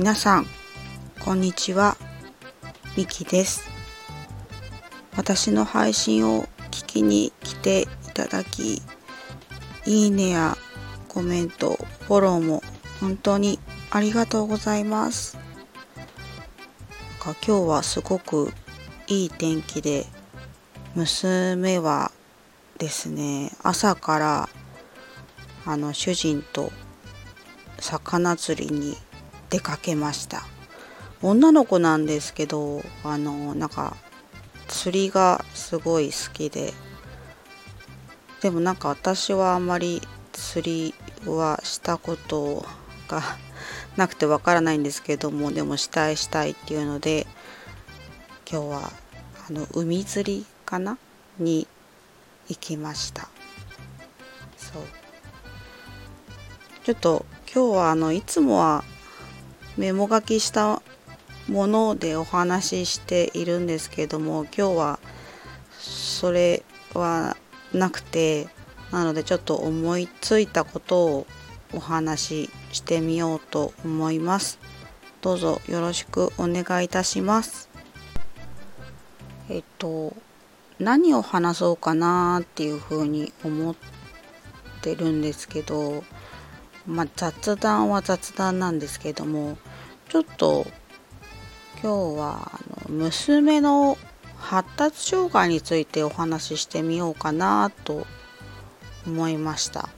[0.00, 0.46] 皆さん
[1.22, 1.98] こんにちは。
[2.96, 3.68] みきです。
[5.14, 8.80] 私の配信を聞きに来ていただき
[9.84, 10.56] いいねや
[11.06, 11.78] コメント
[12.08, 12.62] フォローも
[12.98, 13.58] 本当に
[13.90, 15.36] ありがとうございます。
[17.22, 18.54] 今日はすごく
[19.06, 20.06] いい天気で
[20.94, 22.10] 娘は
[22.78, 24.48] ですね朝から
[25.66, 26.72] あの主人と
[27.78, 28.96] 魚釣りに
[29.50, 30.46] 出かけました。
[31.22, 33.96] 女の子なんですけどあのなんか
[34.68, 36.72] 釣りがすごい好きで。
[38.40, 40.00] でもなんか私はあんまり
[40.32, 40.94] 釣
[41.26, 42.64] りはしたこと
[43.06, 43.22] が
[43.96, 47.26] なくてわからないんですけどもでもしたいしたいっていうので
[48.50, 48.92] 今日は
[49.46, 50.96] あの海釣りかな？
[51.38, 51.66] に
[52.48, 53.28] 行きました。
[54.56, 54.82] そう。
[56.84, 58.84] ちょっと今日はあのいつもは
[59.76, 60.82] メモ書きした
[61.48, 65.00] ものでお話ししているんですけども今日は
[65.78, 66.62] それ
[66.94, 67.36] は
[67.72, 68.48] なくて
[68.90, 71.26] なのでちょっと思いついたことを
[71.72, 74.58] お話ししてみようと思います。
[75.20, 77.68] どうぞよろしくお願いいたします。
[79.48, 80.16] えっと
[80.78, 83.74] 何を話そうかなっていうふうに思っ
[84.80, 86.02] てるんですけど
[86.86, 89.58] まあ、雑談は雑談なんですけども
[90.08, 90.66] ちょっと
[91.82, 93.96] 今日はあの娘の
[94.36, 98.06] 発達障害についてお話ししてみようかなと
[99.06, 99.88] 思いました。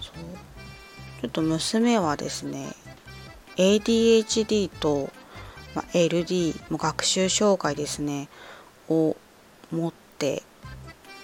[0.00, 0.44] そう。
[1.20, 2.74] ちょっと娘はですね
[3.56, 5.10] ADHD と、
[5.74, 8.28] まあ、LD も学習障害ですね
[8.88, 9.16] を
[9.72, 10.42] 持って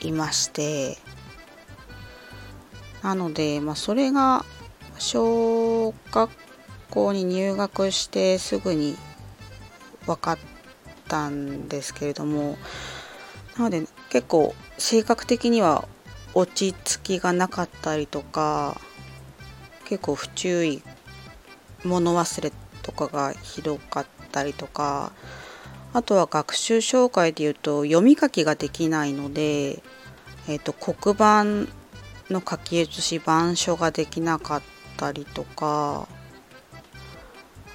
[0.00, 0.96] いまして
[3.02, 4.44] なので、まあ、それが
[5.00, 6.30] 小学
[6.90, 8.96] 校に入学してすぐに
[10.06, 10.38] 分かっ
[11.08, 12.58] たんですけれども
[13.56, 15.88] なので結構性格的には
[16.34, 18.80] 落ち着きがなかったりとか
[19.86, 20.82] 結構不注意
[21.82, 22.52] 物忘れ
[22.82, 25.12] とかがひどかったりとか
[25.92, 29.82] あとは学習障害でいうと読み書きができないので、
[30.46, 31.44] えーと、黒板
[32.32, 34.62] の書き写し板書ができなかっ
[34.96, 36.08] たりとか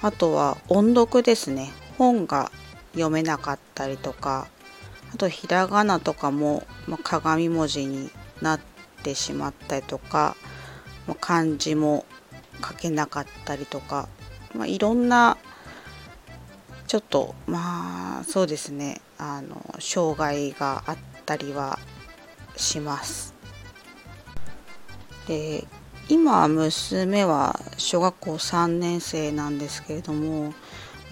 [0.02, 2.50] あとは音読ですね本が
[2.92, 4.48] 読めなかったりとか
[5.14, 8.10] あとひらがなとかも、まあ、鏡文字に
[8.42, 8.60] なっ
[9.02, 10.36] てしまったりとか、
[11.06, 12.04] まあ、漢字も
[12.66, 14.08] 書けなかったりとか、
[14.54, 15.36] まあ、いろんな
[16.86, 21.78] ちょっとまあそうですねあの障害があったりは
[22.56, 23.34] します。
[25.26, 25.66] で
[26.08, 30.54] 今娘は小学校3年生なんですけれども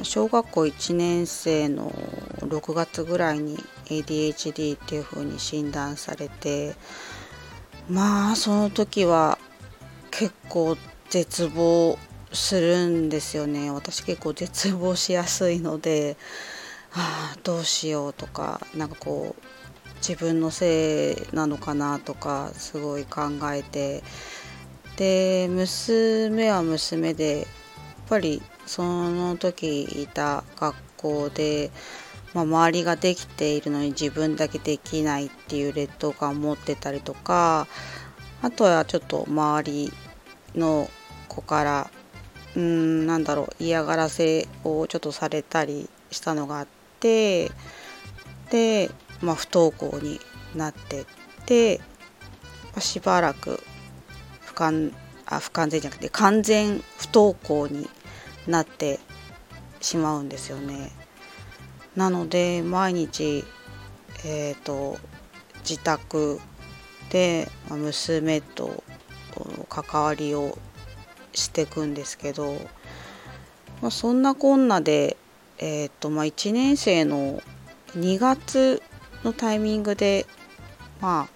[0.03, 1.91] 小学校1年生の
[2.39, 6.75] 6月ぐらいに ADHD っていう風に診断されて
[7.89, 9.39] まあその時は
[10.11, 10.77] 結構
[11.11, 11.99] 絶望
[12.33, 13.71] するんですよね。
[13.71, 16.17] 私結構絶望しやすいので、
[16.91, 17.03] は
[17.35, 19.43] あ、どうしようとかなんかこう
[19.97, 23.23] 自分のせいなのかなとかすごい考
[23.53, 24.03] えて
[24.97, 27.47] で娘は娘でやっ
[28.09, 31.71] ぱりその時いた学校で、
[32.33, 37.67] まあ、周りができているのに自分だけできないっていう劣等感を持ってたりとか
[38.43, 39.93] あとはちょっと周り
[40.55, 40.89] の
[41.29, 41.91] 子から
[42.57, 46.69] うんなんだろう嫌がらせをちょっとされたりしたのがあっ
[47.01, 47.51] て
[48.51, 48.91] で、
[49.21, 50.21] まあ、不登校に
[50.55, 51.05] なってっ
[51.47, 51.81] て、
[52.79, 53.61] しばらく
[54.55, 54.93] 不完
[55.27, 57.89] あ不完全じゃなくて完全不登校に
[58.47, 59.01] なって
[59.81, 60.93] しまうんですよね。
[61.97, 63.45] なので毎日、
[64.25, 64.99] えーと、
[65.61, 66.41] 自宅
[67.11, 68.83] で娘と
[69.69, 70.59] 関わりを
[71.33, 72.55] していくんですけど、
[73.81, 75.17] まあ、そんなこんなで、
[75.59, 77.43] えーとまあ、1年生の
[77.97, 78.83] 2月
[79.23, 80.27] のタイミングで、
[81.01, 81.34] まあ、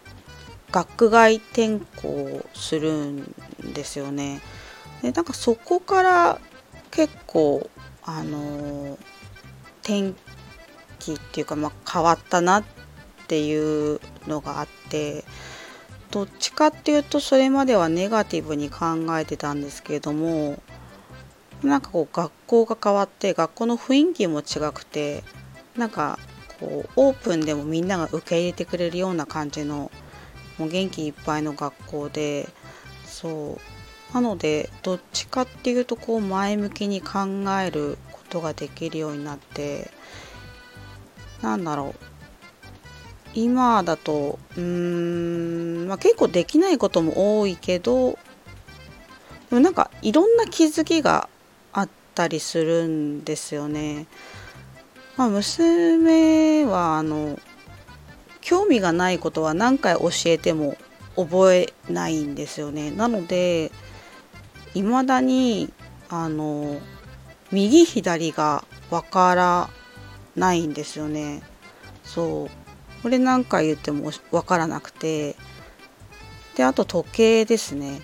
[0.70, 3.34] 学外転校するん
[3.72, 4.40] ですよね。
[5.02, 6.40] でなんかそこから
[6.90, 7.70] 結構
[8.02, 8.98] あのー、
[9.82, 10.14] 天
[10.98, 12.64] 気っていうか、まあ、変わったなっ
[13.26, 15.24] ていうのがあって
[16.10, 20.60] どっちかっていうとそれまではネガティブに考えてたんですけれども
[21.62, 25.24] なんかこう学校が変わって学校の雰囲気も違くて
[25.76, 26.18] なんか
[26.60, 29.90] こうオープンでもみんなが受け入れてくれるような感じの
[30.58, 32.48] もう元気いっぱいの学校で
[33.04, 33.58] そ
[34.12, 37.20] うなのでどっちかっていうとこう前向きに考
[37.60, 39.90] えることができるようになって
[41.42, 42.08] なんだろう
[43.34, 44.62] 今だとうー
[45.84, 48.18] ん、まあ、結構できないことも多いけどで
[49.56, 51.28] もなんかいろんな気づきが
[51.72, 54.06] あったりするんですよね。
[55.16, 57.38] まあ、娘はあの
[58.48, 60.78] 興味がないことは何回教えても
[61.16, 62.90] 覚えないんですよね。
[62.90, 63.70] なので
[64.72, 65.70] いまだに
[66.08, 66.80] あの
[67.52, 69.70] 右左がわから
[70.34, 71.42] ないんですよね。
[72.04, 75.36] そうこれ何回言ってもわからなくて
[76.56, 78.00] であと時計ですね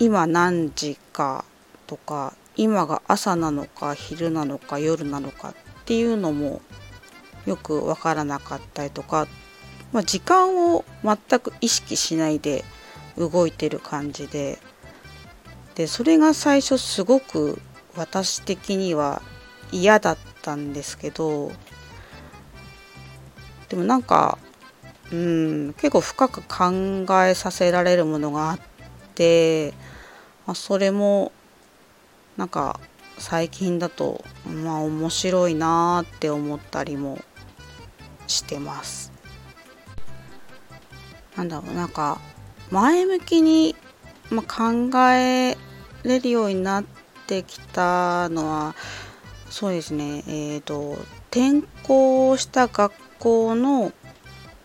[0.00, 1.44] 今何時か
[1.86, 5.54] とか今が朝なのか昼なのか夜なのかっ
[5.84, 6.60] ていうのも
[7.46, 9.26] よくわからなかったりとか、
[9.92, 12.64] まあ、時間を全く意識しないで
[13.16, 14.58] 動いてる感じで
[15.74, 17.60] でそれが最初すごく
[17.96, 19.22] 私的には
[19.72, 21.52] 嫌だったんですけど
[23.68, 24.38] でもなんか
[25.12, 28.58] うん結構深く考えさせられるものがあっ
[29.14, 29.72] て、
[30.46, 31.32] まあ、それも
[32.36, 32.80] なんか
[33.18, 37.18] 最近だとまあ面白いなって思ったりも
[38.30, 39.12] してます。
[41.36, 42.20] なんだろうなんか
[42.70, 43.76] 前向きに、
[44.30, 45.56] ま、考え
[46.02, 46.84] れるようになっ
[47.26, 48.74] てきたのは
[49.48, 50.98] そうですねえっ、ー、と
[51.30, 53.92] 転校した学校の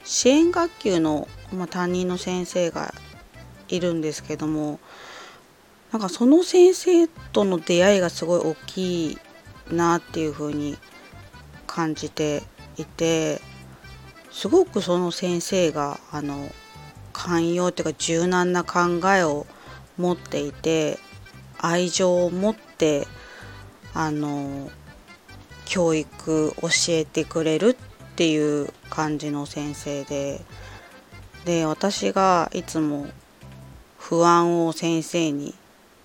[0.04, 2.94] 支援学級の、ま、担任の先生が
[3.68, 4.80] いるんですけども
[5.92, 9.18] なんかその先生との出会いがすごい大きい
[9.72, 10.78] なっていうふうに
[11.68, 12.44] 感じて
[12.78, 13.42] いて
[14.36, 16.52] すごくその先生があの
[17.14, 19.48] 寛容っていうか柔軟な考えを
[19.98, 21.00] 持っていて
[21.58, 23.08] 愛情を持って
[23.94, 24.70] あの
[25.64, 30.42] 教育教えてくれるっていう感じの先生で
[31.46, 33.08] で私がいつも
[33.98, 35.56] 不安を先生に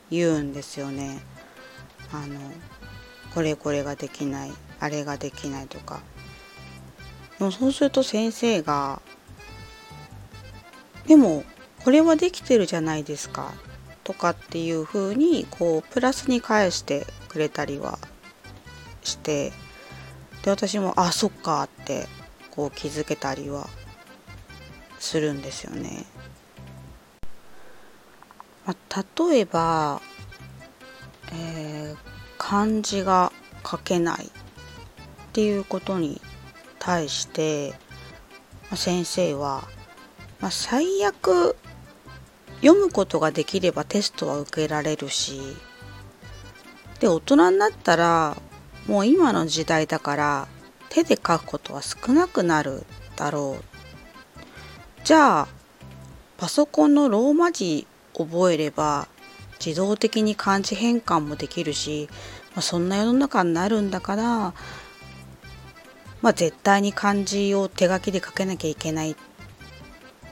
[0.09, 1.21] 言うんですよね。
[2.13, 2.39] あの
[3.35, 6.01] これこれができないあれができないとか
[7.41, 9.01] でもそうすると先生が
[11.09, 11.43] 「でも
[11.83, 13.55] これはできてるじゃないですか」
[14.05, 17.99] とかっていう風にこうプラスに返してくれたりは
[19.03, 19.55] して
[20.43, 22.09] で私もあそっかって
[22.51, 23.71] こう気づけたりは
[24.99, 26.05] するんですよね。
[28.67, 30.03] まあ、例えば、
[31.33, 31.99] えー、
[32.37, 33.33] 漢字が
[33.67, 34.29] 書けないっ
[35.33, 36.21] ていうことに
[36.81, 37.75] 対して、
[38.71, 39.63] ま、先生は、
[40.41, 41.55] まあ、最悪
[42.63, 45.41] 読むことができればテストは受けられるし
[46.99, 48.37] で大人になったら
[48.87, 50.49] もう今の時代だから
[50.89, 52.85] 手で書くことは少なくなる
[53.15, 55.05] だろう。
[55.05, 55.49] じゃあ
[56.37, 57.87] パソコンのローマ字
[58.17, 59.07] 覚えれば
[59.65, 62.09] 自動的に漢字変換もできるし、
[62.55, 64.55] まあ、そんな世の中になるんだから、
[66.23, 69.17] まあ、絶対に漢字を手書きで書けなきゃいけないっ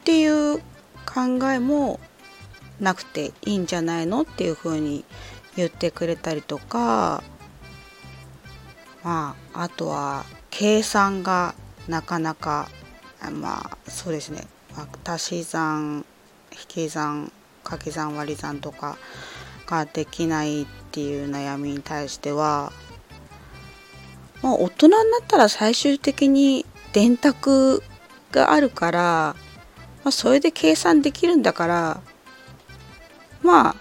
[0.05, 0.59] ていう
[1.07, 1.99] 考えも
[2.81, 5.05] なくていいんじゃないのっていうふうに
[5.57, 7.23] 言ってくれたりとか
[9.03, 11.55] まああとは計算が
[11.89, 12.69] なかなか
[13.33, 14.47] まあそうですね
[15.05, 16.05] 足し算
[16.53, 17.33] 引き算
[17.65, 18.97] 掛け算割り算とか
[19.67, 22.73] ができないっていう悩みに対しては
[24.43, 27.83] まあ大人になったら最終的に電卓
[28.33, 29.01] があるから、
[30.05, 32.01] まあ、それで計算できるんだから
[33.43, 33.77] まあ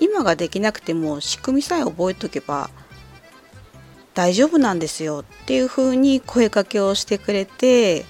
[0.00, 2.70] 今ができなくても仕組みさえ覚えとけば
[4.14, 8.04] 大丈夫なんですよっていう風に声かけをしてくれて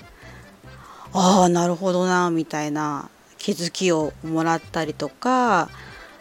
[1.12, 5.68] ああなるほどなみたいな気づきをもらったりとか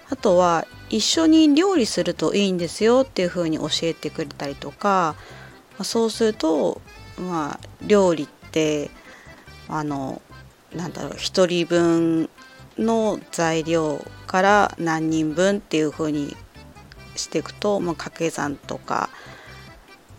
[0.10, 5.16] あとは一緒に料理するといいんですよっていう風に教えてくれたりとか
[5.84, 6.82] そうすると
[7.18, 8.90] まあ料理って
[9.68, 10.22] あの
[10.74, 12.30] なんだろう1人分
[12.78, 16.36] の材料から何人分っていう風に
[17.16, 19.10] していくと、まあ、掛け算とか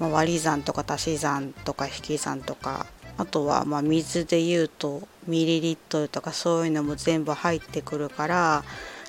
[0.01, 2.87] まあ、割り算とか足し算とか引き算とか
[3.19, 8.65] あとはま水で言うとミリリットルとかそういうのも全部入ってくるから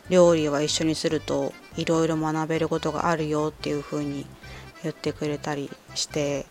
[0.10, 4.26] 料理は一緒にするといろいろ学べることがあるよっていう風に
[4.84, 6.46] 言ってくれたりして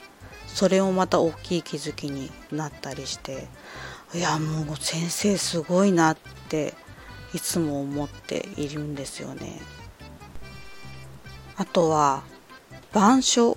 [0.47, 3.49] それもまた大きい気づきになったりして
[4.14, 6.16] いやもう先生すごいなっ
[6.49, 6.75] て
[7.33, 9.61] いつも思っているんですよね。
[11.57, 12.25] あとは
[12.90, 13.57] 板書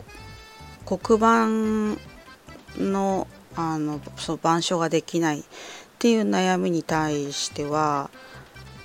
[0.86, 1.48] 黒板
[2.78, 5.44] のあのそう板書ができないっ
[6.00, 8.10] ていう悩みに対しては、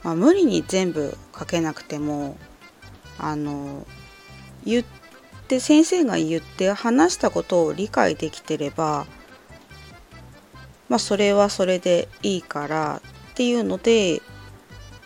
[0.02, 2.36] まあ、無理に全部書けなくても
[3.18, 3.86] あの
[4.64, 4.84] 言っ
[5.48, 9.06] て先生が言って話したことを理解できてれば
[10.88, 14.22] まあそれはそれでいいからっていうので、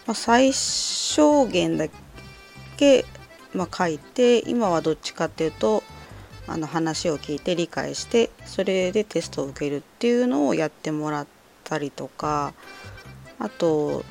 [0.06, 1.86] まあ、最小限だ
[2.76, 3.04] け、
[3.54, 5.82] ま、書いて今はどっちかっていうと
[6.46, 11.26] あの話を聞いて理解してそれでテストを受けるっていうのをやってもらっ
[11.64, 12.52] たりとか
[13.38, 14.04] あと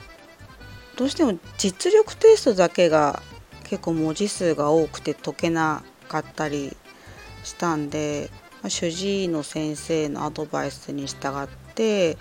[1.02, 3.24] どうしても実力テストだけが
[3.64, 6.78] 結構文字数が多くて解けなかったり
[7.44, 8.30] したんで、
[8.62, 12.20] まあ、主治医の先生のアドバイスに従って、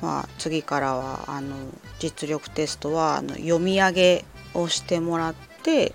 [0.00, 1.54] まあ、次からはあの
[1.98, 4.24] 実力テストはあの読み上げ
[4.54, 5.92] をしてもらって、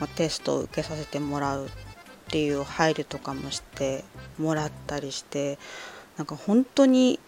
[0.00, 1.68] まあ、テストを受けさせてもらうっ
[2.30, 4.02] ていう配慮とかもして
[4.40, 5.60] もらったりして
[6.16, 7.20] なんか本当に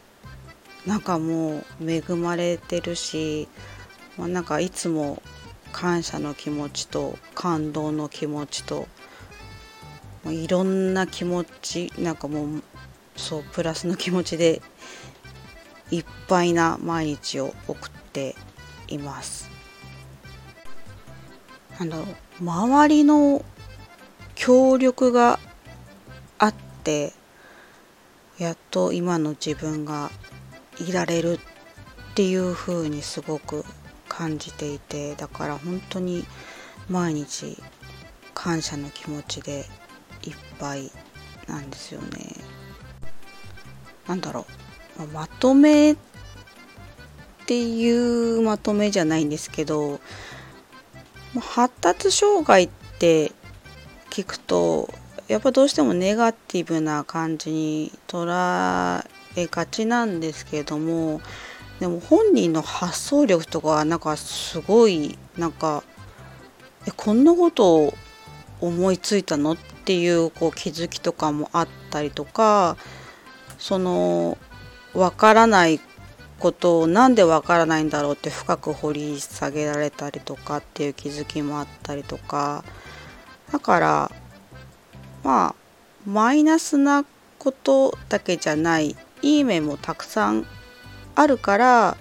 [0.84, 3.48] なんかもう恵まれてるし、
[4.16, 5.22] まあ、なんかいつも
[5.72, 8.86] 感謝の気持ちと感動の気持ちと
[10.22, 12.62] もういろんな気持ちなんかもう
[13.16, 14.62] そうプラスの気持ちで
[15.90, 18.34] いっぱいな毎日を送って
[18.88, 19.50] います。
[21.78, 22.06] あの
[22.40, 23.44] 周りの
[24.36, 25.40] 協力が
[26.38, 26.54] あっ
[26.84, 27.12] て
[28.38, 30.10] やっと今の自分が
[30.78, 31.38] いられる
[32.12, 33.64] っていう風にすごく
[34.16, 36.24] 感じていてだから本当に
[36.88, 37.60] 毎日
[38.32, 39.64] 感謝の気持ちで
[40.22, 40.92] いっぱい
[41.48, 42.34] なんですよね。
[44.06, 44.46] なんだろ
[44.98, 45.96] うまとめっ
[47.46, 49.98] ていうまとめじゃないんですけど
[51.40, 52.68] 発達障害っ
[52.98, 53.32] て
[54.10, 54.88] 聞くと
[55.26, 59.04] やっぱどうしてもネガティブな感じに捉
[59.36, 61.20] えがちなんですけれども
[61.80, 65.82] でも本人の発想力とかなんかすごいなんか
[66.86, 67.94] えこんなことを
[68.60, 72.76] 思いついたのっていうこう気づきとかもあったりとか
[73.58, 74.38] その
[74.92, 75.80] 分からない
[76.38, 82.64] ことをなんで分からないんだろうって深く掘り下げられたりとかっていう気づきもあったりとか。
[83.52, 84.10] だから
[85.22, 85.54] まあ
[86.06, 87.04] マイナスな
[87.38, 90.46] ことだけじゃないいい面もたくさん
[91.14, 91.96] あるから、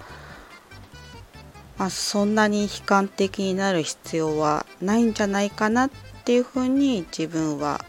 [1.78, 5.90] まあ、そんなに悲観的になる必要はないんじゃないかなっ
[6.24, 7.84] ていうふうに自分は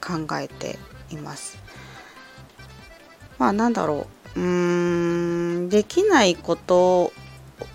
[0.00, 0.78] 考えて
[1.10, 1.58] います。
[3.38, 4.06] まあなんだろ
[4.36, 7.12] ううーんできないこと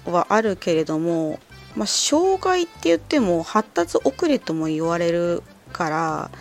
[0.05, 1.39] はあるけれども
[1.75, 5.43] まあ、障害って言っても発達遅れとも言われる
[5.73, 6.31] から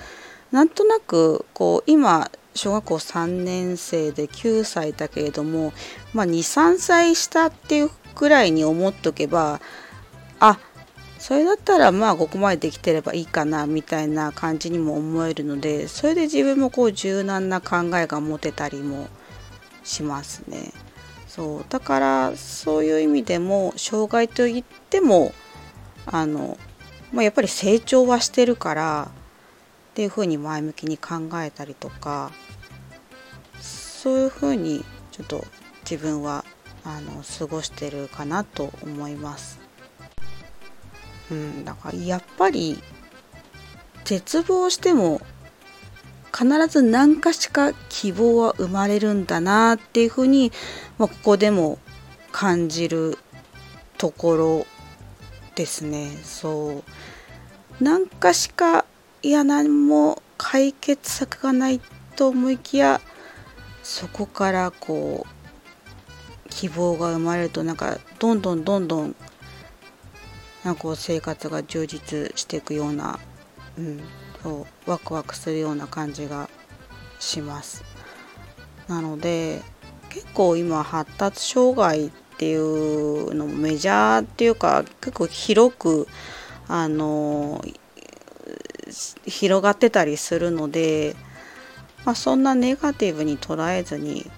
[0.53, 5.73] なんとなくこう今小学校3年生で9歳だけれども、
[6.13, 9.61] まあ、23歳下っていうくらいに思っとけば
[10.41, 10.59] あ
[11.19, 19.09] それだったらまあここまでできてればいいかなみたいな感じにも思えるのでそれで自分もこう柔軟な考えが持てたりも
[19.83, 20.73] しますね。
[21.27, 25.33] そうだからそういう意味でも障害といっても
[26.07, 26.57] あの、
[27.13, 29.09] まあ、やっぱり成長はしてるから
[29.93, 32.31] っていうふうに前向きに考えたりとか
[34.05, 35.47] そういうふうにちょっと
[35.91, 36.45] 自分は
[36.85, 39.59] あの過ごしてるかなと思います。
[41.31, 42.83] うん、だからやっぱり
[44.05, 45.23] 絶望しても
[46.37, 50.53] 必ず何かしか希望は生まれるんだなっていうふうに、
[50.99, 51.79] まあ、ここでも
[52.31, 53.17] 感じる
[53.97, 54.67] ところ
[55.55, 56.83] ですねそ
[57.81, 58.85] う何かしか
[59.23, 61.81] いや何も解決策がない
[62.17, 63.01] と思いきや
[63.85, 69.15] そこからこう希望が生まれるとなんかどんどんどんどん
[70.65, 73.19] なんかこう生活が充実していくような、
[73.79, 74.01] うん、
[74.43, 76.49] そうワクワクするような感じが
[77.21, 77.85] します。
[78.89, 79.61] なので
[80.09, 86.09] 結構今発達障害っていうのもメジャーっていうか結構広く
[86.69, 87.63] あの
[89.27, 91.17] 広がってたりするので、
[92.05, 94.31] まあ、そんなネガティブに捉えずに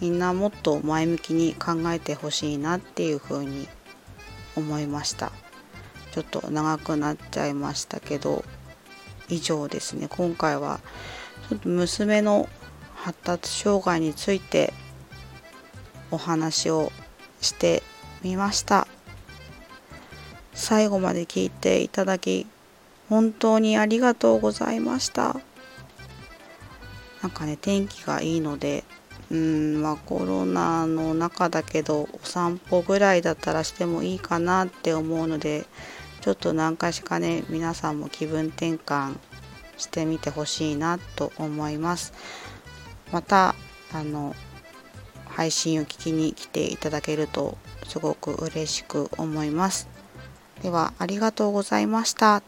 [0.00, 3.68] みんなもっと前向きに考えてほしいなっていうふうに
[4.56, 5.32] 思いました。
[6.12, 8.44] ちょっと長くなっちゃいましたけど
[9.28, 10.08] 以上ですね。
[10.08, 10.80] 今回は
[11.48, 12.48] ちょっと娘の
[12.94, 14.72] 発達障害について
[16.10, 16.92] お話を
[17.40, 17.82] して
[18.22, 18.86] みました。
[20.52, 22.46] 最後まで聞いていただき
[23.08, 25.40] 本当にありがとうございました。
[27.24, 28.84] なんかね天気がいいので
[29.30, 35.64] うんまあコロナの中だけどお散歩ぐらいだったらしてもいいかなって思うので
[36.20, 39.16] ちょっと何回しかね皆さんも気分転換
[39.78, 42.12] してみてほしいなと思います
[43.10, 43.54] また
[43.94, 44.36] あの
[45.24, 49.88] 配信を聞きに来ていただけるとすごく嬉しく思います
[50.62, 52.42] ではありがとうございました。